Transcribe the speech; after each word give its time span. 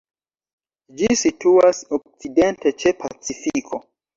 Ĝi 1.01 1.09
situas 1.23 1.83
okcidente 1.99 2.75
ĉe 2.81 2.95
Pacifiko. 3.05 3.85